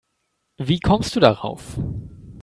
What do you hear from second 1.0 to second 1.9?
du darauf?